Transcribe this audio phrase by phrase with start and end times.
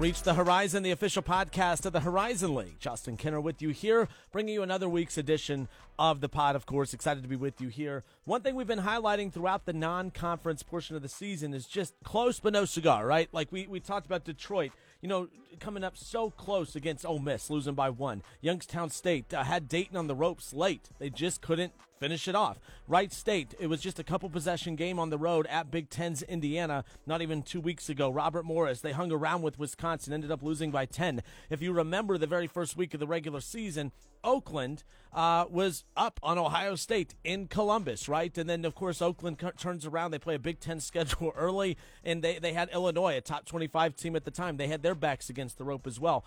[0.00, 2.80] Reach the Horizon, the official podcast of the Horizon League.
[2.80, 6.94] Justin Kinner with you here, bringing you another week's edition of the pod, of course.
[6.94, 8.02] Excited to be with you here.
[8.24, 11.92] One thing we've been highlighting throughout the non conference portion of the season is just
[12.02, 13.28] close but no cigar, right?
[13.30, 15.28] Like we, we talked about Detroit, you know,
[15.58, 18.22] coming up so close against Ole Miss, losing by one.
[18.40, 20.88] Youngstown State uh, had Dayton on the ropes late.
[20.98, 22.58] They just couldn't finish it off.
[22.88, 26.22] Wright State, it was just a couple possession game on the road at Big Ten's
[26.22, 28.08] Indiana not even two weeks ago.
[28.08, 31.22] Robert Morris, they hung around with Wisconsin, ended up losing by 10.
[31.50, 33.92] If you remember the very first week of the regular season,
[34.24, 38.36] Oakland uh, was up on Ohio State in Columbus, right?
[38.36, 40.10] And then, of course, Oakland c- turns around.
[40.10, 43.94] They play a Big Ten schedule early, and they, they had Illinois, a top 25
[43.94, 44.56] team at the time.
[44.56, 46.24] They had their backs against the rope as well.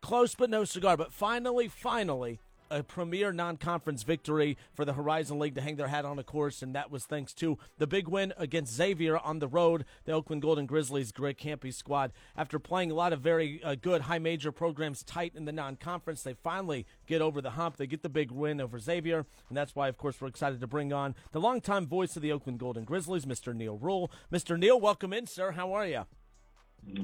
[0.00, 0.96] Close but no cigar.
[0.96, 2.40] But finally, finally,
[2.72, 6.62] a premier non-conference victory for the Horizon League to hang their hat on a course,
[6.62, 9.84] and that was thanks to the big win against Xavier on the road.
[10.06, 14.02] The Oakland Golden Grizzlies, Greg Kampe squad, after playing a lot of very uh, good
[14.02, 17.76] high major programs tight in the non-conference, they finally get over the hump.
[17.76, 20.66] They get the big win over Xavier, and that's why, of course, we're excited to
[20.66, 23.54] bring on the longtime voice of the Oakland Golden Grizzlies, Mr.
[23.54, 24.10] Neal Ruhl.
[24.32, 24.58] Mr.
[24.58, 25.52] Neal, welcome in, sir.
[25.52, 26.06] How are you?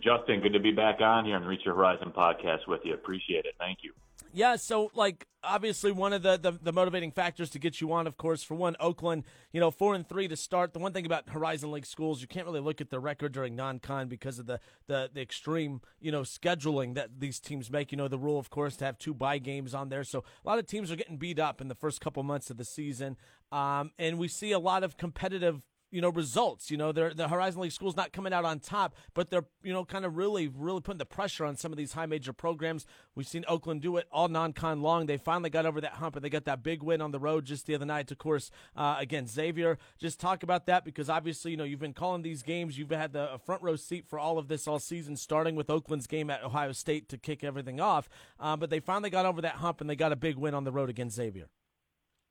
[0.01, 2.95] Justin, good to be back on here on Reach Your Horizon podcast with you.
[2.95, 3.55] Appreciate it.
[3.59, 3.93] Thank you.
[4.33, 8.07] Yeah, so like obviously one of the, the, the motivating factors to get you on,
[8.07, 10.73] of course, for one, Oakland, you know, four and three to start.
[10.73, 13.57] The one thing about Horizon League schools, you can't really look at their record during
[13.57, 17.91] non-con because of the, the the extreme, you know, scheduling that these teams make.
[17.91, 20.05] You know, the rule, of course, to have two bye games on there.
[20.05, 22.57] So a lot of teams are getting beat up in the first couple months of
[22.57, 23.17] the season,
[23.51, 26.71] um, and we see a lot of competitive you know results.
[26.71, 29.85] You know, the Horizon League schools not coming out on top, but they're you know
[29.85, 32.87] kind of really really putting the pressure on some of these high major programs.
[33.15, 35.07] We've seen Oakland do it all non-con long.
[35.07, 37.45] They finally got over that hump and they got that big win on the road
[37.45, 39.79] just the other night, of course, uh, against Xavier.
[39.99, 42.79] Just talk about that because obviously you know you've been calling these games.
[42.79, 46.07] You've had the front row seat for all of this all season, starting with Oakland's
[46.07, 48.09] game at Ohio State to kick everything off.
[48.39, 50.65] Uh, but they finally got over that hump and they got a big win on
[50.65, 51.49] the road against Xavier.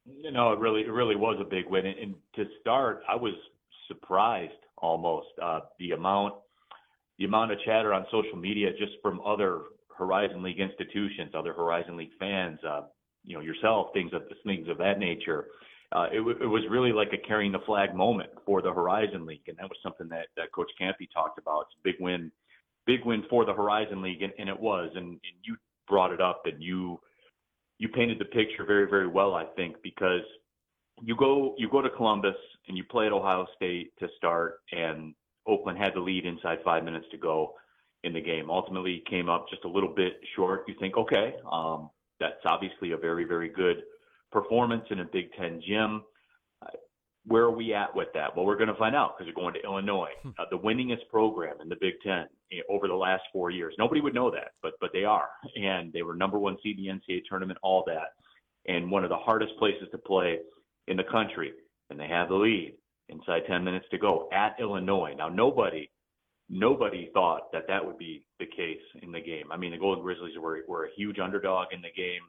[0.07, 1.85] You know, it really, it really was a big win.
[1.85, 3.33] And, and to start, I was
[3.87, 6.35] surprised almost uh, the amount
[7.17, 9.61] the amount of chatter on social media just from other
[9.97, 12.83] Horizon League institutions, other Horizon League fans, uh,
[13.23, 15.47] you know, yourself, things of things of that nature.
[15.91, 19.25] Uh, it, w- it was really like a carrying the flag moment for the Horizon
[19.25, 21.61] League, and that was something that, that Coach Kampe talked about.
[21.61, 22.31] It's a big win,
[22.85, 24.91] big win for the Horizon League, and, and it was.
[24.95, 25.55] And, and you
[25.87, 26.99] brought it up, and you
[27.79, 30.21] you painted the picture very, very well, I think, because
[31.01, 32.35] you go you go to Columbus
[32.67, 35.13] and you play at Ohio State to start, and
[35.45, 37.53] Oakland had the lead inside five minutes to go
[38.03, 38.49] in the game.
[38.49, 40.63] Ultimately, came up just a little bit short.
[40.67, 41.89] You think, okay, um,
[42.19, 43.83] that's obviously a very very good
[44.31, 46.03] performance in a Big Ten gym.
[47.27, 48.35] Where are we at with that?
[48.35, 50.29] Well, we're going to find out because we're going to Illinois, hmm.
[50.39, 53.73] uh, the winningest program in the Big Ten you know, over the last four years.
[53.77, 56.85] Nobody would know that, but but they are, and they were number one seed in
[56.85, 58.13] the NCAA tournament, all that,
[58.71, 60.39] and one of the hardest places to play
[60.87, 61.51] in the country,
[61.89, 62.75] and they have the lead
[63.09, 65.13] inside 10 minutes to go at Illinois.
[65.17, 65.89] Now, nobody,
[66.49, 69.51] nobody thought that that would be the case in the game.
[69.51, 72.21] I mean, the Golden Grizzlies were were a huge underdog in the game.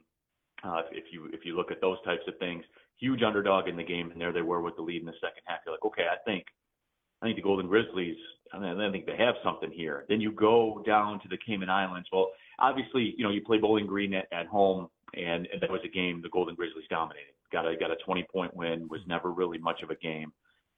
[0.65, 2.65] Uh, if you if you look at those types of things,
[2.99, 5.43] huge underdog in the game, and there they were with the lead in the second
[5.45, 5.61] half.
[5.65, 6.45] You're like, okay, I think,
[7.23, 8.17] I think the Golden Grizzlies.
[8.53, 10.05] I, mean, I think they have something here.
[10.09, 12.09] Then you go down to the Cayman Islands.
[12.13, 12.29] Well,
[12.59, 15.89] obviously, you know, you play Bowling Green at, at home, and, and that was a
[15.89, 18.89] game the Golden Grizzlies dominated got a got a 20 point win.
[18.89, 20.33] Was never really much of a game,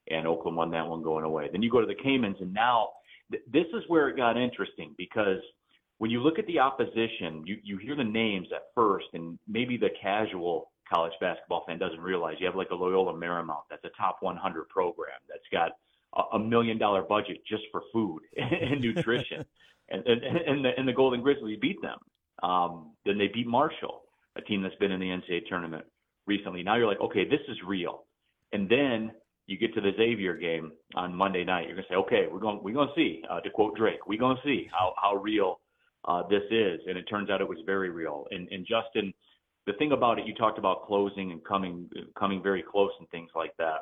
[0.09, 1.49] and Oakland won that one going away.
[1.51, 2.89] Then you go to the Caymans, and now
[3.31, 5.41] th- this is where it got interesting because
[5.97, 9.77] when you look at the opposition, you you hear the names at first, and maybe
[9.77, 13.89] the casual college basketball fan doesn't realize you have like a Loyola Marymount that's a
[13.97, 15.71] top 100 program that's got
[16.15, 19.45] a, a million dollar budget just for food and nutrition,
[19.89, 21.97] and, and and the and the Golden Grizzlies beat them.
[22.43, 24.03] Um, then they beat Marshall,
[24.35, 25.85] a team that's been in the NCAA tournament
[26.25, 26.63] recently.
[26.63, 28.05] Now you're like, okay, this is real.
[28.51, 29.11] And then
[29.47, 31.67] you get to the Xavier game on Monday night.
[31.67, 33.21] You're gonna say, okay, we're going we're gonna see.
[33.29, 35.59] Uh, to quote Drake, we're gonna see how how real
[36.05, 36.79] uh, this is.
[36.87, 38.25] And it turns out it was very real.
[38.31, 39.13] And and Justin,
[39.67, 43.29] the thing about it, you talked about closing and coming coming very close and things
[43.35, 43.81] like that.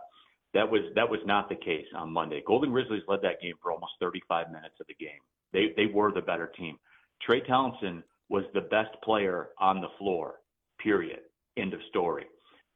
[0.54, 2.44] That was that was not the case on Monday.
[2.46, 5.20] Golden Grizzlies led that game for almost 35 minutes of the game.
[5.54, 6.78] They they were the better team.
[7.22, 10.36] Trey Townsend was the best player on the floor.
[10.82, 11.20] Period.
[11.58, 12.26] End of story.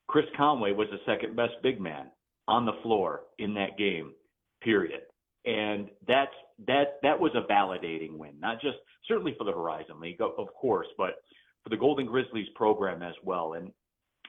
[0.07, 2.07] Chris Conway was the second best big man
[2.47, 4.13] on the floor in that game,
[4.61, 5.01] period.
[5.45, 6.33] And that's
[6.67, 8.77] that that was a validating win, not just
[9.07, 11.15] certainly for the Horizon League, of course, but
[11.63, 13.53] for the Golden Grizzlies program as well.
[13.53, 13.71] And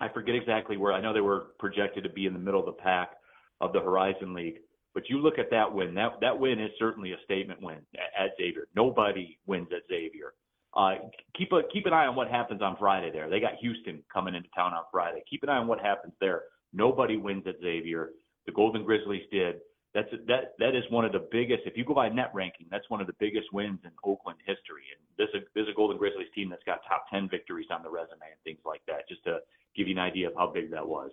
[0.01, 2.67] I forget exactly where I know they were projected to be in the middle of
[2.67, 3.13] the pack
[3.61, 4.59] of the Horizon League.
[4.95, 5.95] But you look at that win.
[5.95, 7.79] That that win is certainly a statement win
[8.17, 8.69] at, Xavier.
[8.77, 10.35] Nobody wins at Xavier.
[10.77, 10.95] Uh,
[11.37, 13.11] keep a keep an eye on what happens on Friday.
[13.11, 15.23] There, they got Houston coming into town on Friday.
[15.29, 16.43] Keep an eye on what happens there.
[16.73, 18.11] Nobody wins at Xavier.
[18.47, 19.57] The Golden Grizzlies did.
[19.95, 21.63] That's that that is one of the biggest.
[21.67, 24.83] If you go by net ranking, that's one of the biggest wins in Oakland history.
[24.91, 27.85] And this is this is a Golden Grizzlies team that's got top ten victories on
[27.85, 29.09] the resume and things like that.
[29.09, 29.39] Just to
[29.77, 31.13] give you an idea of how big that was.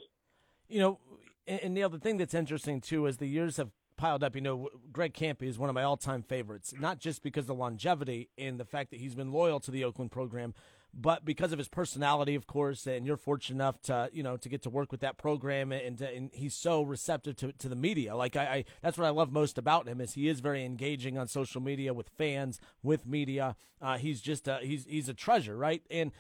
[0.68, 1.00] You know,
[1.48, 4.36] and Neal, the thing that's interesting too is the years have piled up.
[4.36, 8.30] You know, Greg Kampe is one of my all-time favorites, not just because of longevity
[8.36, 10.56] and the fact that he's been loyal to the Oakland program,
[10.94, 12.86] but because of his personality, of course.
[12.88, 15.98] And you're fortunate enough to, you know, to get to work with that program, and,
[16.00, 18.16] to, and he's so receptive to, to the media.
[18.16, 21.18] Like I, I, that's what I love most about him is he is very engaging
[21.18, 23.56] on social media with fans, with media.
[23.82, 25.82] Uh, he's just a, he's he's a treasure, right?
[25.90, 26.12] And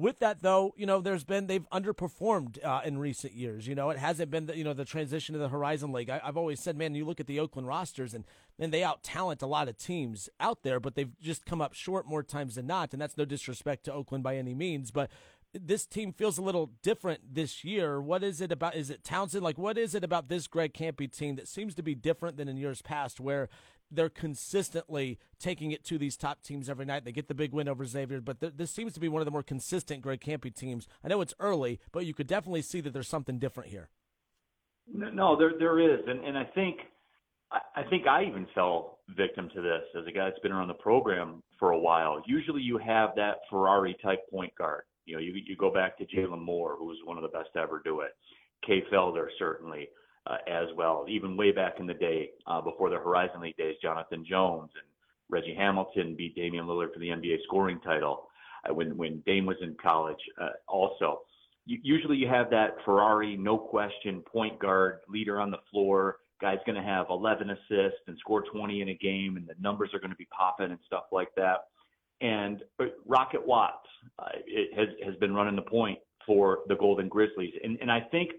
[0.00, 3.66] with that, though, you know, there's been they've underperformed uh, in recent years.
[3.66, 6.10] You know, it hasn't been the, you know the transition to the Horizon League.
[6.10, 8.24] I, have always said, man, you look at the Oakland rosters and
[8.58, 11.74] then they out talent a lot of teams out there, but they've just come up
[11.74, 12.92] short more times than not.
[12.92, 15.10] And that's no disrespect to Oakland by any means, but
[15.52, 18.00] this team feels a little different this year.
[18.00, 18.76] What is it about?
[18.76, 19.42] Is it Townsend?
[19.42, 22.48] Like, what is it about this Greg Kampe team that seems to be different than
[22.48, 23.48] in years past, where
[23.90, 27.04] they're consistently taking it to these top teams every night.
[27.04, 29.26] They get the big win over Xavier, but th- this seems to be one of
[29.26, 30.86] the more consistent Greg Kampe teams.
[31.04, 33.88] I know it's early, but you could definitely see that there's something different here.
[34.92, 36.78] No, there there is, and and I think
[37.52, 40.74] I, think I even fell victim to this as a guy that's been around the
[40.74, 42.22] program for a while.
[42.26, 44.82] Usually, you have that Ferrari type point guard.
[45.06, 47.48] You know, you you go back to Jalen Moore, who was one of the best
[47.54, 48.10] to ever do it.
[48.64, 49.88] Kay Felder certainly
[50.26, 51.06] uh, as well.
[51.08, 54.84] Even way back in the day, uh, before the Horizon League days, Jonathan Jones and
[55.28, 58.28] Reggie Hamilton beat Damian Lillard for the NBA scoring title
[58.68, 60.20] uh, when when Dame was in college.
[60.40, 61.20] Uh, also,
[61.66, 66.16] you, usually you have that Ferrari, no question, point guard, leader on the floor.
[66.40, 69.90] Guy's going to have 11 assists and score 20 in a game, and the numbers
[69.92, 71.64] are going to be popping and stuff like that.
[72.22, 73.86] And uh, Rocket Watts
[74.18, 78.00] uh, it has has been running the point for the Golden Grizzlies, and and I
[78.00, 78.32] think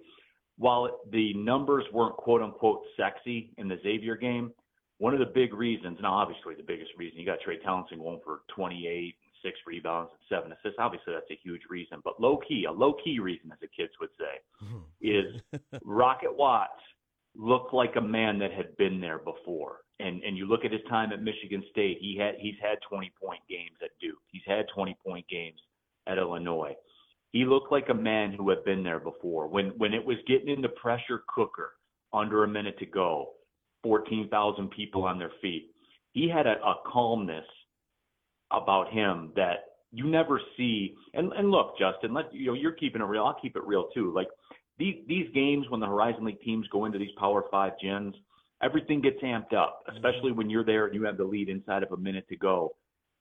[0.61, 4.51] while the numbers weren't quote unquote sexy in the Xavier game,
[4.99, 8.19] one of the big reasons, now obviously the biggest reason, you got Trey Townsend going
[8.23, 10.77] for 28, six rebounds, and seven assists.
[10.77, 11.97] Obviously, that's a huge reason.
[12.03, 14.81] But low key, a low key reason, as the kids would say, mm-hmm.
[15.01, 15.41] is
[15.83, 16.77] Rocket Watts
[17.35, 19.77] looked like a man that had been there before.
[19.99, 23.11] And and you look at his time at Michigan State, he had he's had 20
[23.19, 24.21] point games at Duke.
[24.31, 25.59] He's had 20 point games
[26.05, 26.75] at Illinois
[27.31, 29.47] he looked like a man who had been there before.
[29.47, 31.71] When when it was getting in the pressure cooker
[32.13, 33.31] under a minute to go,
[33.83, 35.71] 14,000 people on their feet,
[36.11, 37.45] he had a, a calmness
[38.51, 40.95] about him that you never see.
[41.13, 43.25] And and look, Justin, let you know you're keeping it real.
[43.25, 44.11] I'll keep it real too.
[44.13, 44.27] Like
[44.77, 48.13] these these games when the Horizon League teams go into these Power Five gyms,
[48.61, 49.95] everything gets amped up, mm-hmm.
[49.95, 52.75] especially when you're there and you have the lead inside of a minute to go.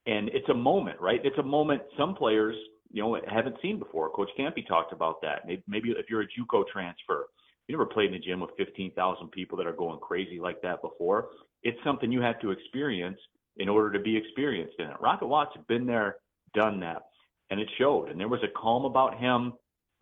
[0.05, 1.19] And it's a moment, right?
[1.23, 1.83] It's a moment.
[1.97, 2.55] Some players
[2.91, 4.09] you know haven't seen before.
[4.09, 5.45] Coach Kampe talked about that.
[5.45, 7.27] Maybe, maybe if you're a JUCO transfer,
[7.67, 10.81] you never played in a gym with 15,000 people that are going crazy like that
[10.81, 11.29] before.
[11.63, 13.19] It's something you have to experience
[13.57, 14.95] in order to be experienced in it.
[14.99, 16.17] Rocket Watts had been there,
[16.53, 17.03] done that,
[17.49, 18.09] and it showed.
[18.09, 19.53] And there was a calm about him.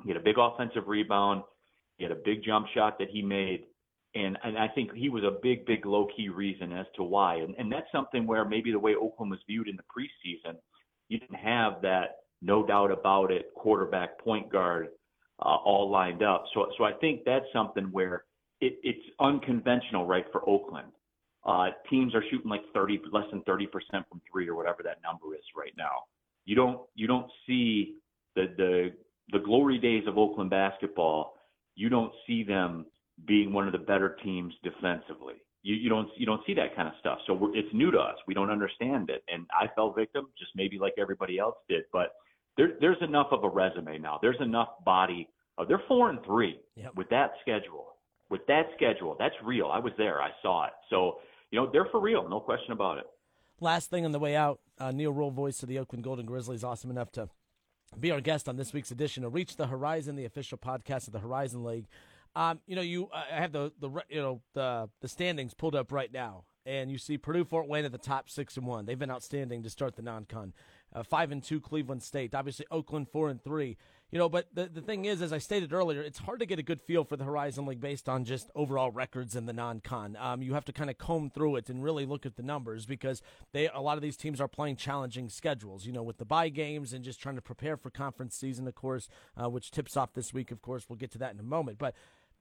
[0.03, 1.43] He had a big offensive rebound.
[1.97, 3.65] He had a big jump shot that he made.
[4.15, 7.35] And and I think he was a big, big low key reason as to why.
[7.35, 10.55] And and that's something where maybe the way Oakland was viewed in the preseason,
[11.09, 14.89] you didn't have that no doubt about it, quarterback, point guard,
[15.41, 16.45] uh, all lined up.
[16.53, 18.23] So, so I think that's something where
[18.61, 20.87] it, it's unconventional, right, for Oakland.
[21.45, 23.67] Uh, teams are shooting like 30, less than 30%
[24.09, 26.03] from three or whatever that number is right now.
[26.45, 27.95] You don't, you don't see
[28.35, 28.89] the, the,
[29.31, 31.35] the glory days of Oakland basketball.
[31.75, 32.85] You don't see them
[33.25, 35.35] being one of the better teams defensively.
[35.61, 37.19] You, you don't you don't see that kind of stuff.
[37.27, 38.15] So it's new to us.
[38.27, 41.83] We don't understand it, and I fell victim, just maybe like everybody else did.
[41.91, 42.13] But
[42.59, 44.19] there, there's enough of a resume now.
[44.21, 45.29] There's enough body.
[45.57, 46.91] Uh, they're four and three yep.
[46.93, 47.85] with that schedule.
[48.29, 49.67] With that schedule, that's real.
[49.67, 50.21] I was there.
[50.21, 50.73] I saw it.
[50.89, 51.19] So
[51.51, 52.27] you know they're for real.
[52.27, 53.05] No question about it.
[53.61, 56.63] Last thing on the way out, uh, Neal Ruhl, voice of the Oakland Golden Grizzlies,
[56.63, 57.29] awesome enough to
[57.97, 61.13] be our guest on this week's edition of Reach the Horizon, the official podcast of
[61.13, 61.87] the Horizon League.
[62.35, 65.75] Um, you know, you uh, I have the the you know the the standings pulled
[65.75, 68.85] up right now, and you see Purdue Fort Wayne at the top six and one.
[68.85, 70.53] They've been outstanding to start the non-con
[70.93, 72.33] uh, five and two Cleveland State.
[72.35, 73.77] Obviously Oakland four and three.
[74.11, 76.57] You know, but the the thing is, as I stated earlier, it's hard to get
[76.57, 80.17] a good feel for the Horizon League based on just overall records in the non-con.
[80.19, 82.87] Um, you have to kind of comb through it and really look at the numbers
[82.87, 85.85] because they a lot of these teams are playing challenging schedules.
[85.85, 88.73] You know, with the bye games and just trying to prepare for conference season, of
[88.73, 90.49] course, uh, which tips off this week.
[90.49, 91.93] Of course, we'll get to that in a moment, but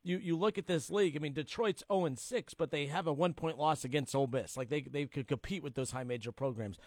[0.03, 1.17] you you look at this league.
[1.17, 4.27] I mean, Detroit's zero and six, but they have a one point loss against Ole
[4.27, 4.57] Miss.
[4.57, 6.79] Like they they could compete with those high major programs.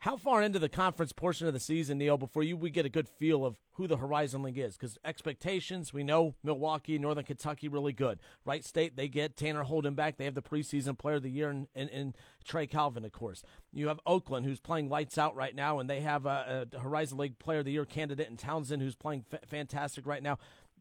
[0.00, 2.90] How far into the conference portion of the season, Neal, before you we get a
[2.90, 4.76] good feel of who the Horizon League is?
[4.76, 8.20] Because expectations, we know Milwaukee, Northern Kentucky, really good.
[8.44, 10.16] Wright State, they get Tanner Holden back.
[10.16, 13.42] They have the preseason player of the year in, in, in Trey Calvin, of course.
[13.72, 17.18] You have Oakland, who's playing lights out right now, and they have a, a Horizon
[17.18, 20.38] League player of the year candidate in Townsend, who's playing f- fantastic right now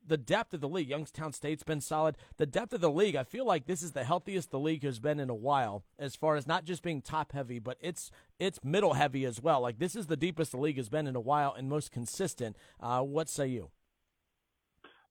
[0.07, 0.89] the depth of the league.
[0.89, 2.17] Youngstown State's been solid.
[2.37, 4.99] The depth of the league, I feel like this is the healthiest the league has
[4.99, 8.63] been in a while, as far as not just being top heavy, but it's it's
[8.63, 9.61] middle heavy as well.
[9.61, 12.55] Like this is the deepest the league has been in a while and most consistent.
[12.79, 13.69] Uh, what say you?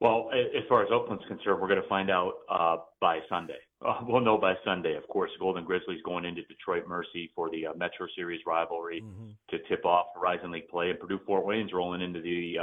[0.00, 3.58] Well, as far as Oakland's concerned, we're going to find out uh, by Sunday.
[3.84, 5.30] Uh, we'll know by Sunday, of course.
[5.38, 9.32] Golden Grizzlies going into Detroit Mercy for the uh, Metro Series rivalry mm-hmm.
[9.50, 12.54] to tip off Horizon League play, and Purdue Fort Wayne's rolling into the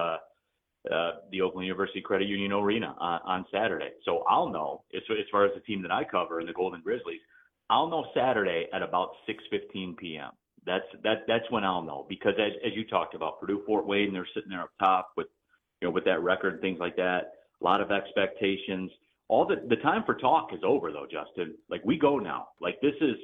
[0.89, 3.91] uh, the Oakland University Credit Union Arena on, on Saturday.
[4.03, 6.81] So I'll know as, as far as the team that I cover and the Golden
[6.81, 7.19] Grizzlies,
[7.69, 10.31] I'll know Saturday at about 6:15 p.m.
[10.65, 14.13] That's that that's when I'll know because as as you talked about Purdue Fort Wayne,
[14.13, 15.27] they're sitting there up top with
[15.81, 17.33] you know with that record and things like that.
[17.61, 18.91] A lot of expectations.
[19.27, 21.55] All the the time for talk is over though, Justin.
[21.69, 22.49] Like we go now.
[22.59, 23.15] Like this is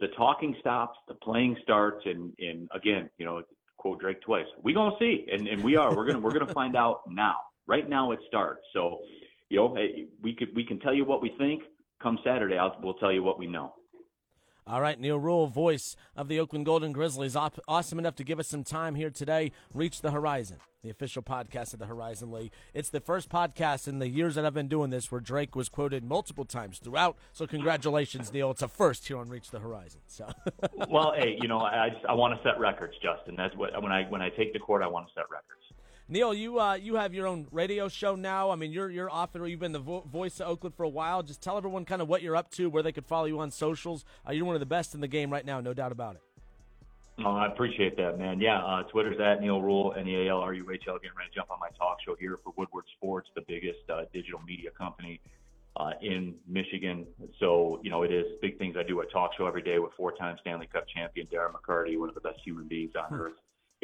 [0.00, 3.42] the talking stops, the playing starts, and and again, you know,
[3.84, 4.46] quote Drake twice.
[4.62, 5.94] We gonna see, and and we are.
[5.94, 7.34] We're gonna we're gonna find out now.
[7.66, 8.62] Right now it starts.
[8.72, 8.98] So,
[9.50, 11.62] you know, hey, we could we can tell you what we think.
[12.02, 13.74] Come Saturday, I'll, we'll tell you what we know.
[14.66, 18.48] All right, Neal Ruhl, voice of the Oakland Golden Grizzlies, awesome enough to give us
[18.48, 19.52] some time here today.
[19.74, 22.50] Reach the Horizon, the official podcast of the Horizon League.
[22.72, 25.68] It's the first podcast in the years that I've been doing this where Drake was
[25.68, 27.18] quoted multiple times throughout.
[27.34, 28.52] So congratulations, Neal.
[28.52, 30.00] It's a first here on Reach the Horizon.
[30.06, 30.30] So,
[30.88, 33.36] well, hey, you know, I just, I want to set records, Justin.
[33.36, 35.63] That's what when I when I take the court, I want to set records.
[36.06, 38.50] Neal, you uh, you have your own radio show now.
[38.50, 39.46] I mean, you're you're author.
[39.46, 41.22] You've been the vo- voice of Oakland for a while.
[41.22, 43.50] Just tell everyone kind of what you're up to, where they could follow you on
[43.50, 44.04] socials.
[44.28, 46.22] Uh, you're one of the best in the game right now, no doubt about it.
[47.24, 48.38] Oh, I appreciate that, man.
[48.38, 50.98] Yeah, uh, Twitter's at Neal Ruhl, N E A L R U H L.
[50.98, 54.02] Getting ready to jump on my talk show here for Woodward Sports, the biggest uh,
[54.12, 55.20] digital media company
[55.76, 57.06] uh, in Michigan.
[57.40, 59.92] So, you know, it is big things I do a talk show every day with
[59.96, 63.22] four-time Stanley Cup champion Darren McCarty, one of the best human beings on hmm.
[63.22, 63.32] earth.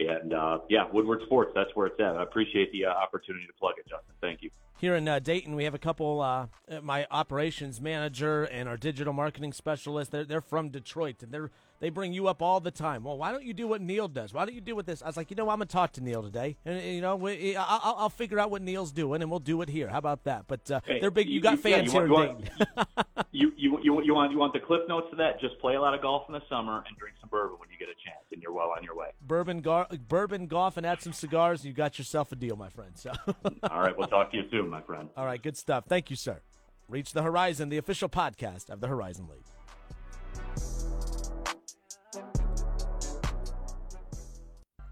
[0.00, 2.16] And uh, yeah, Woodward Sports, that's where it's at.
[2.16, 4.14] I appreciate the uh, opportunity to plug it, Justin.
[4.20, 4.50] Thank you.
[4.80, 6.22] Here in uh, Dayton, we have a couple.
[6.22, 6.46] Uh,
[6.82, 10.10] my operations manager and our digital marketing specialist.
[10.10, 13.04] They're they're from Detroit, and they're they bring you up all the time.
[13.04, 14.32] Well, why don't you do what Neal does?
[14.32, 15.02] Why don't you do what this?
[15.02, 17.56] I was like, you know, I'm gonna talk to Neal today, and you know, we,
[17.56, 19.88] I'll, I'll, figure out what Neal's doing, and we'll do it here.
[19.88, 20.44] How about that?
[20.46, 21.28] But uh, hey, they're big.
[21.28, 24.38] You got fans yeah, you want, here you want, you, you, you, you want you
[24.38, 25.40] want the cliff notes of that?
[25.40, 27.78] Just play a lot of golf in the summer and drink some bourbon when you
[27.78, 29.08] get a chance, and you're well on your way.
[29.22, 32.92] Bourbon, gar- bourbon, golf, and add some cigars, you got yourself a deal, my friend.
[32.96, 33.12] So,
[33.70, 35.08] all right, we'll talk to you soon, my friend.
[35.16, 35.84] All right, good stuff.
[35.88, 36.40] Thank you, sir.
[36.88, 39.44] Reach the Horizon, the official podcast of the Horizon League.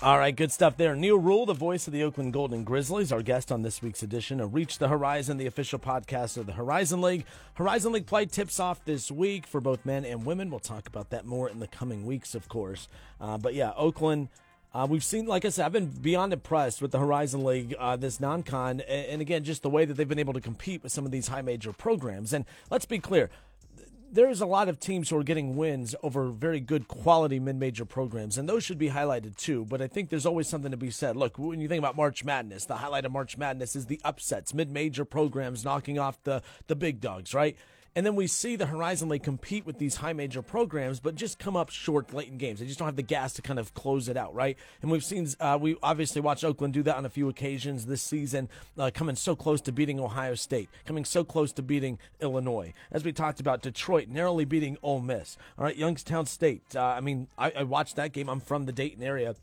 [0.00, 0.94] All right, good stuff there.
[0.94, 4.38] Neal Ruhl, the voice of the Oakland Golden Grizzlies, our guest on this week's edition
[4.38, 7.24] of Reach the Horizon, the official podcast of the Horizon League.
[7.54, 10.50] Horizon League play tips off this week for both men and women.
[10.50, 12.86] We'll talk about that more in the coming weeks, of course.
[13.20, 14.28] Uh, but yeah, Oakland.
[14.74, 17.96] Uh, we've seen, like I said, I've been beyond impressed with the Horizon League, uh,
[17.96, 20.92] this non con, and, again, just the way that they've been able to compete with
[20.92, 22.32] some of these high major programs.
[22.34, 23.30] And let's be clear,
[24.10, 28.36] there's a lot of teams who are getting wins over very good quality mid-major programs,
[28.36, 29.64] and those should be highlighted too.
[29.64, 31.16] But I think there's always something to be said.
[31.16, 34.52] Look, when you think about March Madness, the highlight of March Madness is the upsets,
[34.52, 37.56] mid-major programs knocking off the the big dogs, right?
[37.98, 41.40] And then we see the Horizon League compete with these high major programs, but just
[41.40, 42.60] come up short late in games.
[42.60, 44.56] They just don't have the gas to kind of close it out, right?
[44.82, 48.00] And we've seen, uh, we obviously watched Oakland do that on a few occasions this
[48.00, 52.72] season, uh, coming so close to beating Ohio State, coming so close to beating Illinois.
[52.92, 55.36] As we talked about, Detroit narrowly beating Ole Miss.
[55.58, 56.76] All right, Youngstown State.
[56.76, 58.30] Uh, I mean, I, I watched that game.
[58.30, 59.34] I'm from the Dayton area.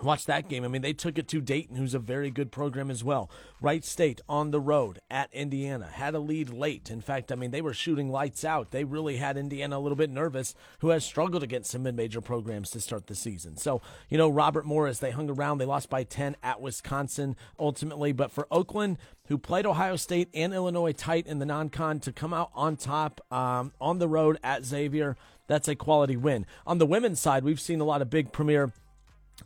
[0.00, 0.64] Watch that game.
[0.64, 3.28] I mean, they took it to Dayton, who's a very good program as well.
[3.60, 6.90] Wright State on the road at Indiana had a lead late.
[6.90, 8.70] In fact, I mean, they were shooting lights out.
[8.70, 12.70] They really had Indiana a little bit nervous, who has struggled against some mid-major programs
[12.70, 13.56] to start the season.
[13.56, 15.58] So, you know, Robert Morris, they hung around.
[15.58, 18.12] They lost by 10 at Wisconsin ultimately.
[18.12, 22.32] But for Oakland, who played Ohio State and Illinois tight in the non-con to come
[22.32, 25.16] out on top um, on the road at Xavier,
[25.48, 26.46] that's a quality win.
[26.64, 28.72] On the women's side, we've seen a lot of big premier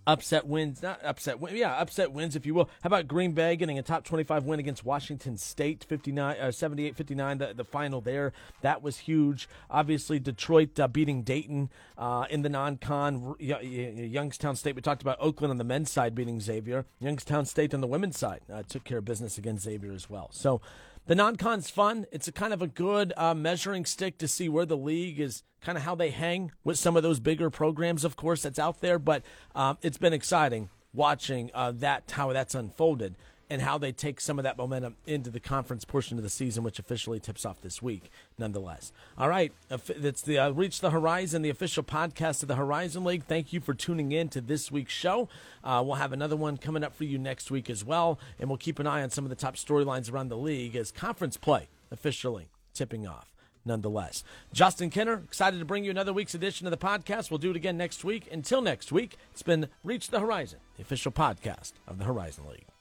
[0.07, 2.69] upset wins, not upset, yeah, upset wins, if you will.
[2.83, 6.97] How about Green Bay getting a top 25 win against Washington State, 59, uh, 78
[6.97, 8.33] 59, the, the final there?
[8.63, 9.49] That was huge.
[9.71, 13.35] Obviously, Detroit uh, beating Dayton uh, in the non con.
[13.39, 16.87] Youngstown State, we talked about Oakland on the men's side beating Xavier.
[17.01, 20.29] Youngstown State on the women's side uh, took care of business against Xavier as well.
[20.33, 20.61] So,
[21.07, 22.07] the non-con's fun.
[22.13, 25.43] It's a kind of a good uh, measuring stick to see where the league is,
[25.61, 28.81] kind of how they hang with some of those bigger programs, of course, that's out
[28.81, 28.99] there.
[28.99, 29.23] But
[29.55, 33.17] um, it's been exciting watching uh, that how that's unfolded
[33.51, 36.65] and how they take some of that momentum into the conference portion of the season,
[36.65, 38.93] which officially tips off this week, nonetheless.
[39.19, 43.25] All right, that's the uh, Reach the Horizon, the official podcast of the Horizon League.
[43.25, 45.29] Thank you for tuning in to this week's show.
[45.63, 48.59] Uh, we'll have another one coming up for you next week as well, and we'll
[48.59, 51.69] keep an eye on some of the top storylines around the league as conference play
[51.91, 53.35] officially tipping off
[53.65, 54.25] nonetheless.
[54.53, 57.31] Justin Kinner, excited to bring you another week's edition of the podcast.
[57.31, 58.29] We'll do it again next week.
[58.31, 62.74] Until next week, it's been Reach the Horizon, the official podcast of the Horizon League.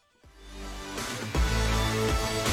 [2.24, 2.53] Bye.